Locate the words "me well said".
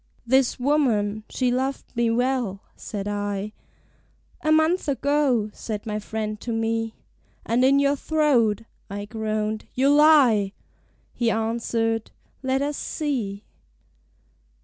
1.95-3.07